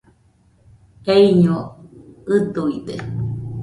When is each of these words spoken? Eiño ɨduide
Eiño 1.15 1.57
ɨduide 2.35 2.95